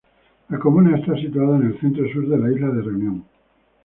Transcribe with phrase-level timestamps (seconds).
[0.49, 3.23] La comuna está situada en el centro-sur de la isla de Reunión.